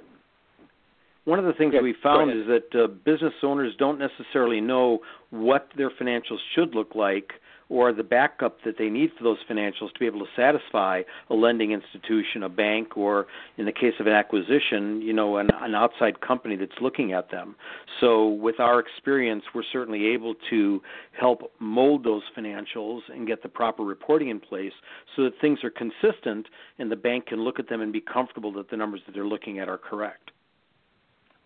one 1.25 1.39
of 1.39 1.45
the 1.45 1.53
things 1.53 1.73
yeah, 1.75 1.81
we 1.81 1.95
found 2.01 2.31
is 2.31 2.47
that 2.47 2.83
uh, 2.83 2.87
business 2.87 3.33
owners 3.43 3.73
don't 3.77 3.99
necessarily 3.99 4.59
know 4.59 4.99
what 5.29 5.69
their 5.77 5.89
financials 5.89 6.39
should 6.55 6.73
look 6.73 6.95
like 6.95 7.33
or 7.71 7.93
the 7.93 8.03
backup 8.03 8.57
that 8.65 8.75
they 8.77 8.89
need 8.89 9.09
for 9.17 9.23
those 9.23 9.37
financials 9.49 9.93
to 9.93 9.99
be 9.99 10.05
able 10.05 10.19
to 10.19 10.25
satisfy 10.35 11.01
a 11.29 11.33
lending 11.33 11.71
institution, 11.71 12.43
a 12.43 12.49
bank, 12.49 12.97
or 12.97 13.27
in 13.57 13.63
the 13.63 13.71
case 13.71 13.93
of 14.01 14.07
an 14.07 14.13
acquisition, 14.13 15.01
you 15.01 15.13
know, 15.13 15.37
an, 15.37 15.47
an 15.61 15.73
outside 15.73 16.19
company 16.19 16.57
that's 16.57 16.81
looking 16.81 17.13
at 17.13 17.31
them. 17.31 17.55
So, 18.01 18.27
with 18.27 18.59
our 18.59 18.79
experience, 18.79 19.43
we're 19.55 19.63
certainly 19.71 20.07
able 20.07 20.35
to 20.49 20.81
help 21.17 21.49
mold 21.59 22.03
those 22.03 22.23
financials 22.37 22.99
and 23.07 23.25
get 23.25 23.41
the 23.41 23.49
proper 23.49 23.83
reporting 23.83 24.27
in 24.27 24.41
place 24.41 24.73
so 25.15 25.23
that 25.23 25.33
things 25.39 25.59
are 25.63 25.71
consistent 25.71 26.47
and 26.77 26.91
the 26.91 26.97
bank 26.97 27.27
can 27.27 27.39
look 27.39 27.57
at 27.57 27.69
them 27.69 27.79
and 27.79 27.93
be 27.93 28.01
comfortable 28.01 28.51
that 28.51 28.69
the 28.69 28.75
numbers 28.75 28.99
that 29.05 29.13
they're 29.13 29.25
looking 29.25 29.59
at 29.59 29.69
are 29.69 29.77
correct. 29.77 30.31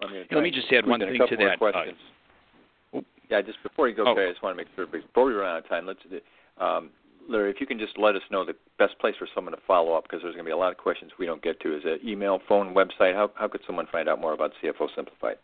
Let 0.02 0.12
me, 0.12 0.24
let 0.32 0.44
me 0.44 0.52
just 0.52 0.72
add 0.72 0.86
one 0.86 1.00
thing 1.00 1.20
to 1.30 1.38
that. 1.38 1.60
Uh, 1.62 1.86
yeah, 3.30 3.42
just 3.42 3.62
before 3.64 3.88
you 3.90 3.96
go, 3.96 4.04
oh. 4.06 4.12
I 4.12 4.30
just 4.30 4.44
want 4.44 4.56
to 4.56 4.58
make 4.58 4.68
sure 4.76 4.86
before 4.86 5.26
we 5.26 5.34
run 5.34 5.50
out 5.50 5.58
of 5.64 5.70
time, 5.70 5.88
let's, 5.88 6.00
um, 6.60 6.92
Larry, 7.28 7.50
if 7.50 7.60
you 7.60 7.66
can 7.66 7.80
just 7.80 7.98
let 7.98 8.16
us 8.16 8.22
know 8.30 8.46
the 8.46 8.54
best 8.78 9.00
place 9.00 9.16
for 9.18 9.28
someone 9.34 9.54
to 9.54 9.60
follow 9.66 9.94
up 9.94 10.04
because 10.04 10.22
there's 10.22 10.36
going 10.36 10.46
to 10.46 10.50
be 10.50 10.54
a 10.54 10.58
lot 10.58 10.72
of 10.72 10.78
questions 10.78 11.12
we 11.18 11.26
don't 11.26 11.42
get 11.42 11.60
to. 11.62 11.76
Is 11.76 11.82
it 11.86 12.02
email, 12.06 12.40
phone, 12.48 12.76
website? 12.76 13.16
How 13.16 13.32
how 13.36 13.48
could 13.48 13.62
someone 13.66 13.88
find 13.92 14.08
out 14.08 14.22
more 14.22 14.34
about 14.34 14.52
CFO 14.62 14.90
Simplified? 14.96 15.38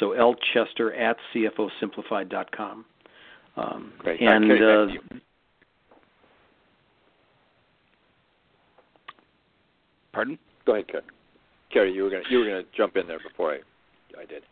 So 0.00 0.12
L 0.12 0.34
Chester 0.52 0.94
at 0.94 1.16
CFOsimplified.com. 1.34 2.84
Um, 3.56 3.92
Great. 3.98 4.20
And 4.20 4.52
uh, 4.52 4.86
pardon? 10.12 10.38
Go 10.64 10.74
ahead, 10.74 10.88
Kerry. 10.88 11.02
Kerry, 11.72 11.92
you 11.92 12.04
were 12.04 12.10
going 12.10 12.22
you 12.30 12.38
were 12.38 12.44
going 12.44 12.64
to 12.64 12.68
jump 12.76 12.96
in 12.96 13.06
there 13.06 13.18
before 13.18 13.52
I 13.52 13.58
I 14.18 14.24
did. 14.24 14.42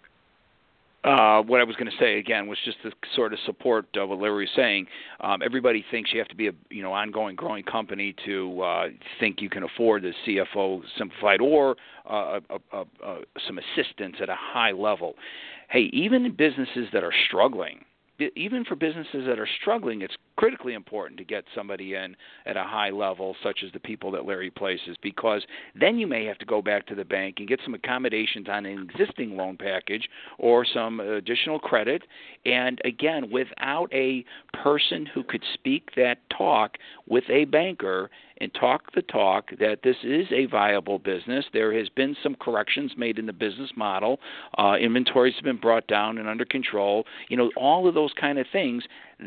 Uh, 1.06 1.40
what 1.42 1.60
I 1.60 1.64
was 1.64 1.76
going 1.76 1.88
to 1.88 1.96
say 2.00 2.18
again 2.18 2.48
was 2.48 2.58
just 2.64 2.82
to 2.82 2.90
sort 3.14 3.32
of 3.32 3.38
support 3.46 3.86
uh, 3.96 4.04
what 4.04 4.18
Larry 4.18 4.42
was 4.42 4.48
saying. 4.56 4.86
Um, 5.20 5.40
everybody 5.40 5.84
thinks 5.88 6.12
you 6.12 6.18
have 6.18 6.26
to 6.28 6.34
be 6.34 6.48
a 6.48 6.52
you 6.68 6.82
know 6.82 6.92
ongoing 6.92 7.36
growing 7.36 7.62
company 7.62 8.12
to 8.24 8.60
uh, 8.60 8.88
think 9.20 9.40
you 9.40 9.48
can 9.48 9.62
afford 9.62 10.02
the 10.02 10.12
CFO 10.26 10.82
simplified 10.98 11.40
or 11.40 11.76
uh, 12.10 12.40
a, 12.50 12.76
a, 12.76 12.84
a, 13.04 13.18
some 13.46 13.58
assistance 13.58 14.16
at 14.20 14.28
a 14.28 14.34
high 14.36 14.72
level. 14.72 15.14
Hey, 15.70 15.90
even 15.92 16.34
businesses 16.34 16.88
that 16.92 17.04
are 17.04 17.14
struggling, 17.28 17.84
even 18.34 18.64
for 18.64 18.76
businesses 18.76 19.26
that 19.26 19.38
are 19.38 19.48
struggling, 19.60 20.02
it's 20.02 20.16
critically 20.36 20.74
important 20.74 21.18
to 21.18 21.24
get 21.24 21.44
somebody 21.54 21.94
in 21.94 22.16
at 22.46 22.56
a 22.56 22.62
high 22.62 22.90
level, 22.90 23.34
such 23.42 23.60
as 23.64 23.72
the 23.72 23.80
people 23.80 24.10
that 24.10 24.26
Larry 24.26 24.50
places, 24.50 24.96
because 25.02 25.42
then 25.78 25.98
you 25.98 26.06
may 26.06 26.24
have 26.24 26.38
to 26.38 26.46
go 26.46 26.62
back 26.62 26.86
to 26.86 26.94
the 26.94 27.04
bank 27.04 27.36
and 27.38 27.48
get 27.48 27.60
some 27.64 27.74
accommodations 27.74 28.48
on 28.48 28.66
an 28.66 28.88
existing 28.90 29.36
loan 29.36 29.56
package 29.56 30.08
or 30.38 30.64
some 30.64 31.00
additional 31.00 31.58
credit. 31.58 32.02
And 32.44 32.80
again, 32.84 33.30
without 33.30 33.92
a 33.92 34.24
person 34.62 35.06
who 35.06 35.22
could 35.22 35.42
speak 35.54 35.90
that 35.96 36.18
talk 36.36 36.76
with 37.08 37.24
a 37.30 37.44
banker, 37.46 38.10
and 38.38 38.52
talk 38.54 38.92
the 38.94 39.02
talk 39.02 39.50
that 39.58 39.78
this 39.82 39.96
is 40.02 40.26
a 40.30 40.46
viable 40.46 40.98
business. 40.98 41.44
There 41.52 41.76
has 41.76 41.88
been 41.88 42.16
some 42.22 42.34
corrections 42.34 42.92
made 42.96 43.18
in 43.18 43.26
the 43.26 43.32
business 43.32 43.70
model. 43.76 44.20
Uh, 44.58 44.76
inventories 44.80 45.34
have 45.36 45.44
been 45.44 45.56
brought 45.56 45.86
down 45.86 46.18
and 46.18 46.28
under 46.28 46.44
control. 46.44 47.04
You 47.28 47.36
know, 47.36 47.50
all 47.56 47.88
of 47.88 47.94
those 47.94 48.12
kind 48.20 48.38
of 48.38 48.46
things. 48.52 48.84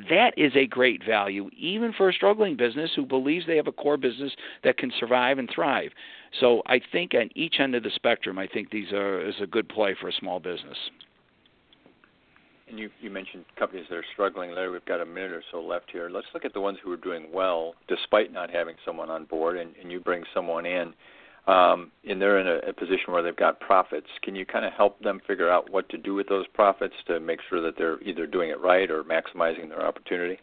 That 0.09 0.33
is 0.37 0.51
a 0.55 0.67
great 0.67 1.03
value, 1.03 1.49
even 1.57 1.93
for 1.93 2.09
a 2.09 2.13
struggling 2.13 2.55
business 2.55 2.91
who 2.95 3.05
believes 3.05 3.47
they 3.47 3.55
have 3.55 3.65
a 3.65 3.71
core 3.71 3.97
business 3.97 4.31
that 4.63 4.77
can 4.77 4.91
survive 4.99 5.39
and 5.39 5.49
thrive. 5.53 5.91
So 6.39 6.61
I 6.67 6.79
think 6.91 7.13
on 7.15 7.29
each 7.35 7.55
end 7.59 7.73
of 7.73 7.81
the 7.81 7.89
spectrum, 7.95 8.37
I 8.37 8.45
think 8.45 8.69
these 8.69 8.91
are 8.91 9.27
is 9.27 9.35
a 9.41 9.47
good 9.47 9.67
play 9.67 9.95
for 9.99 10.07
a 10.09 10.13
small 10.13 10.39
business. 10.39 10.77
And 12.69 12.77
you, 12.77 12.89
you 13.01 13.09
mentioned 13.09 13.45
companies 13.57 13.85
that 13.89 13.95
are 13.95 14.05
struggling. 14.13 14.51
Larry, 14.51 14.69
we've 14.69 14.85
got 14.85 15.01
a 15.01 15.05
minute 15.05 15.31
or 15.31 15.43
so 15.51 15.59
left 15.59 15.89
here. 15.91 16.09
Let's 16.09 16.27
look 16.33 16.45
at 16.45 16.53
the 16.53 16.61
ones 16.61 16.77
who 16.83 16.91
are 16.91 16.97
doing 16.97 17.27
well 17.33 17.73
despite 17.87 18.31
not 18.31 18.51
having 18.51 18.75
someone 18.85 19.09
on 19.09 19.25
board, 19.25 19.57
and, 19.57 19.71
and 19.81 19.91
you 19.91 19.99
bring 19.99 20.23
someone 20.33 20.65
in, 20.65 20.93
um, 21.47 21.91
and 22.07 22.21
they're 22.21 22.39
in 22.39 22.47
a, 22.47 22.69
a 22.69 22.73
position 22.73 23.11
where 23.11 23.23
they've 23.23 23.35
got 23.35 23.59
profits. 23.59 24.07
Can 24.21 24.35
you 24.35 24.45
kind 24.45 24.65
of 24.65 24.73
help 24.73 24.99
them 25.01 25.19
figure 25.25 25.49
out 25.49 25.71
what 25.71 25.89
to 25.89 25.97
do 25.97 26.13
with 26.13 26.29
those 26.29 26.45
profits 26.53 26.93
to 27.07 27.19
make 27.19 27.39
sure 27.49 27.59
that 27.61 27.75
they're 27.75 28.01
either 28.03 28.27
doing 28.27 28.49
it 28.49 28.59
right 28.59 28.91
or 28.91 29.03
maximizing 29.03 29.67
their 29.69 29.83
opportunity? 29.83 30.37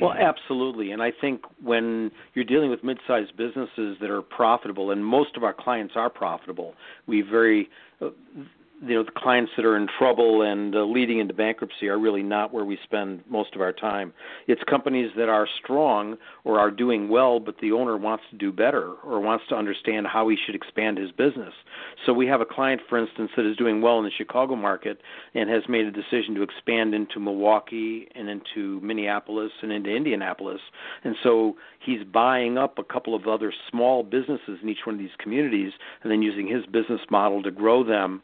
Well, 0.00 0.12
absolutely. 0.12 0.90
And 0.90 1.02
I 1.02 1.10
think 1.10 1.42
when 1.62 2.10
you're 2.34 2.44
dealing 2.44 2.68
with 2.68 2.84
mid-sized 2.84 3.34
businesses 3.36 3.96
that 4.00 4.10
are 4.10 4.20
profitable, 4.20 4.90
and 4.90 5.02
most 5.02 5.36
of 5.36 5.44
our 5.44 5.54
clients 5.54 5.94
are 5.96 6.10
profitable, 6.10 6.74
we 7.06 7.22
very 7.22 7.70
uh, 8.02 8.10
you 8.82 8.94
know 8.94 9.02
the 9.02 9.10
clients 9.10 9.52
that 9.56 9.64
are 9.64 9.76
in 9.76 9.88
trouble 9.98 10.42
and 10.42 10.74
uh, 10.74 10.84
leading 10.84 11.18
into 11.18 11.32
bankruptcy 11.32 11.88
are 11.88 11.98
really 11.98 12.22
not 12.22 12.52
where 12.52 12.64
we 12.64 12.78
spend 12.84 13.22
most 13.28 13.54
of 13.54 13.60
our 13.60 13.72
time. 13.72 14.12
It's 14.46 14.62
companies 14.68 15.10
that 15.16 15.28
are 15.28 15.48
strong 15.62 16.16
or 16.44 16.60
are 16.60 16.70
doing 16.70 17.08
well, 17.08 17.40
but 17.40 17.56
the 17.60 17.72
owner 17.72 17.96
wants 17.96 18.24
to 18.30 18.36
do 18.36 18.52
better 18.52 18.92
or 19.04 19.20
wants 19.20 19.44
to 19.48 19.54
understand 19.54 20.06
how 20.06 20.28
he 20.28 20.36
should 20.44 20.54
expand 20.54 20.98
his 20.98 21.10
business. 21.10 21.54
So 22.04 22.12
we 22.12 22.26
have 22.26 22.40
a 22.40 22.46
client, 22.46 22.82
for 22.88 22.98
instance, 22.98 23.30
that 23.36 23.50
is 23.50 23.56
doing 23.56 23.80
well 23.80 23.98
in 23.98 24.04
the 24.04 24.10
Chicago 24.16 24.56
market 24.56 25.00
and 25.34 25.48
has 25.48 25.62
made 25.68 25.86
a 25.86 25.90
decision 25.90 26.34
to 26.34 26.42
expand 26.42 26.94
into 26.94 27.18
Milwaukee 27.18 28.08
and 28.14 28.28
into 28.28 28.80
Minneapolis 28.82 29.52
and 29.62 29.72
into 29.72 29.90
Indianapolis. 29.90 30.60
And 31.02 31.16
so 31.22 31.56
he's 31.84 32.04
buying 32.04 32.58
up 32.58 32.78
a 32.78 32.84
couple 32.84 33.14
of 33.14 33.26
other 33.26 33.52
small 33.70 34.02
businesses 34.02 34.58
in 34.62 34.68
each 34.68 34.84
one 34.84 34.96
of 34.96 35.00
these 35.00 35.10
communities 35.18 35.72
and 36.02 36.12
then 36.12 36.20
using 36.20 36.46
his 36.46 36.66
business 36.66 37.00
model 37.10 37.42
to 37.42 37.50
grow 37.50 37.82
them 37.82 38.22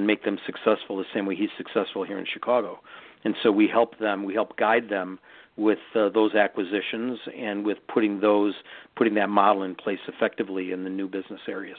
make 0.00 0.24
them 0.24 0.38
successful 0.46 0.96
the 0.96 1.04
same 1.14 1.26
way 1.26 1.36
he's 1.36 1.50
successful 1.56 2.04
here 2.04 2.18
in 2.18 2.26
Chicago. 2.32 2.80
And 3.24 3.34
so 3.42 3.52
we 3.52 3.68
help 3.68 3.98
them, 3.98 4.24
we 4.24 4.34
help 4.34 4.56
guide 4.56 4.88
them 4.88 5.18
with 5.56 5.78
uh, 5.94 6.08
those 6.08 6.34
acquisitions 6.34 7.18
and 7.38 7.64
with 7.64 7.78
putting 7.92 8.20
those 8.20 8.54
putting 8.96 9.14
that 9.14 9.28
model 9.28 9.62
in 9.62 9.74
place 9.74 9.98
effectively 10.08 10.72
in 10.72 10.84
the 10.84 10.90
new 10.90 11.08
business 11.08 11.40
areas. 11.48 11.78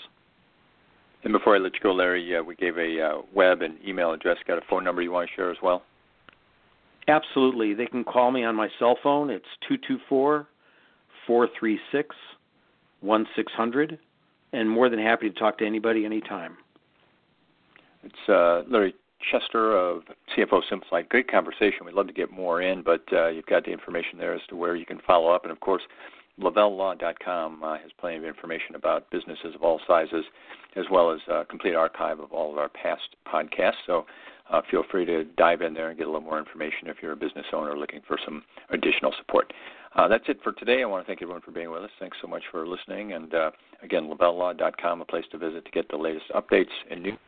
And 1.24 1.32
before 1.32 1.55
I 1.55 1.60
let 1.60 1.74
you 1.74 1.79
go, 1.82 1.93
Larry, 1.93 2.36
uh, 2.36 2.43
we 2.43 2.55
gave 2.55 2.77
a 2.77 3.01
uh, 3.01 3.22
web 3.34 3.62
and 3.62 3.77
email 3.88 4.12
address. 4.12 4.38
Got 4.46 4.58
a 4.58 4.62
phone 4.70 4.84
number 4.84 5.01
you 5.01 5.12
want 5.12 5.29
to 5.29 5.36
share 5.36 5.51
as 5.51 5.58
well? 5.63 5.84
Absolutely. 7.08 7.74
They 7.74 7.86
can 7.86 8.03
call 8.03 8.32
me 8.32 8.43
on 8.43 8.55
my 8.55 8.70
cell 8.79 8.98
phone. 9.01 9.29
It's 9.29 9.46
two 9.67 9.77
two 9.88 9.98
four 10.08 10.48
four 11.25 11.48
three 11.58 11.79
six 11.91 12.15
one 13.01 13.25
six 13.36 13.51
hundred, 13.53 14.00
and 14.53 14.70
more 14.70 14.89
than 14.89 15.00
happy 15.00 15.29
to 15.29 15.39
talk 15.39 15.58
to 15.58 15.65
anybody 15.65 16.05
anytime. 16.05 16.58
It's 18.04 18.30
uh, 18.30 18.64
Larry 18.70 18.94
Chester 19.32 19.78
of 19.78 20.04
CFO 20.36 20.62
Simplified. 20.70 21.10
Great 21.10 21.30
conversation. 21.30 21.86
We'd 21.86 21.96
love 21.96 22.08
to 22.08 22.14
get 22.14 22.32
more 22.32 22.62
in, 22.62 22.84
but 22.84 23.04
uh, 23.12 23.30
you've 23.30 23.46
got 23.46 23.66
the 23.66 23.72
information 23.72 24.18
there 24.18 24.34
as 24.34 24.42
to 24.50 24.56
where 24.56 24.76
you 24.76 24.86
can 24.86 25.00
follow 25.06 25.32
up. 25.34 25.44
And 25.44 25.52
of 25.52 25.60
course, 25.60 25.84
LavelleLaw.com 26.40 27.64
uh, 27.64 27.78
has 27.78 27.92
plenty 28.00 28.18
of 28.18 28.26
information 28.26 28.76
about 28.76 29.10
businesses 29.12 29.56
of 29.56 29.64
all 29.64 29.80
sizes, 29.88 30.26
as 30.76 30.86
well 30.92 31.12
as 31.12 31.20
a 31.30 31.46
complete 31.46 31.76
archive 31.76 32.20
of 32.20 32.32
all 32.32 32.52
of 32.52 32.58
our 32.58 32.70
past 32.70 33.16
podcasts. 33.32 33.74
So 33.86 34.06
uh, 34.50 34.62
feel 34.70 34.84
free 34.90 35.06
to 35.06 35.24
dive 35.38 35.62
in 35.62 35.74
there 35.74 35.90
and 35.90 35.98
get 35.98 36.08
a 36.08 36.10
little 36.10 36.22
more 36.22 36.40
information 36.40 36.88
if 36.88 36.98
you're 37.02 37.14
a 37.14 37.18
business 37.18 37.46
owner 37.54 37.78
looking 37.78 38.02
for 38.08 38.18
some 38.26 38.44
additional 38.72 39.14
support. 39.18 39.54
Uh, 39.96 40.08
that's 40.08 40.24
it 40.28 40.40
for 40.44 40.54
today. 40.54 40.82
I 40.82 40.86
want 40.86 41.06
to 41.06 41.08
thank 41.08 41.22
everyone 41.22 41.42
for 41.42 41.52
being 41.52 41.70
with 41.70 41.84
us. 41.84 41.92
Thanks 42.00 42.18
so 42.20 42.28
much 42.28 42.44
for 42.52 42.68
listening. 42.68 43.14
And 43.14 43.34
uh, 43.34 43.52
again, 43.84 44.10
LavelleLaw.com, 44.10 45.02
a 45.02 45.06
place 45.06 45.26
to 45.32 45.38
visit 45.38 45.66
to 45.66 45.72
get 45.72 45.88
the 45.90 45.98
latest 45.98 46.26
updates 46.36 46.66
and 46.90 47.04
news. 47.04 47.20